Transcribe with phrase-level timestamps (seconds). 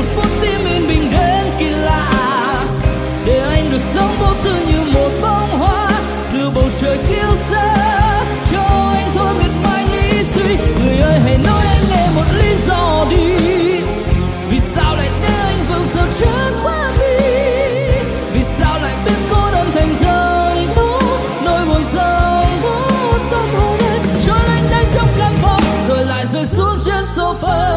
[0.00, 2.64] một phút tim yên bình đến kỳ lạ.
[3.24, 5.90] Để anh được sống vô tư như một bông hoa,
[6.32, 7.76] giữa bầu trời kiêu sa.
[8.52, 12.54] Cho anh thôi miệt mài nghĩ suy, người ơi hãy nói anh nghe một lý
[12.66, 13.36] do đi.
[14.50, 17.26] Vì sao lại để anh vương sầu trước qua mi
[18.34, 21.06] vì sao lại biết cô đơn thành dòng thú
[21.44, 26.24] nỗi buồn dòng vút đau thấu đến trốn anh đang trong căn phòng, rồi lại
[26.32, 27.69] rơi xuống trên sofa.